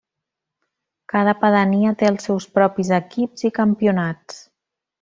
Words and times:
Cada 1.13 1.35
pedania 1.43 1.91
té 1.99 2.09
els 2.13 2.25
seus 2.29 2.47
propis 2.57 2.91
equips 3.01 3.47
i 3.51 3.53
campionats. 3.61 4.43